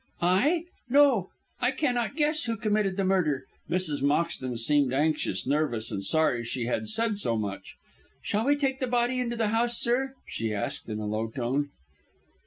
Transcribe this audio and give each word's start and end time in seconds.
"I! 0.23 0.65
No. 0.89 1.29
I 1.59 1.69
cannot 1.69 2.15
guess 2.15 2.45
who 2.45 2.57
committed 2.57 2.97
the 2.97 3.03
murder." 3.03 3.45
Mrs. 3.69 4.01
Moxton 4.01 4.57
seemed 4.57 4.91
anxious, 4.93 5.45
nervous, 5.45 5.91
and 5.91 6.03
sorry 6.03 6.43
she 6.43 6.65
had 6.65 6.87
said 6.87 7.19
so 7.19 7.37
much. 7.37 7.75
"Shall 8.23 8.47
we 8.47 8.55
take 8.55 8.79
the 8.79 8.87
body 8.87 9.19
into 9.19 9.35
the 9.35 9.49
house, 9.49 9.77
sir?" 9.77 10.15
she 10.27 10.55
asked 10.55 10.89
in 10.89 10.97
a 10.97 11.05
low 11.05 11.27
tone. 11.27 11.69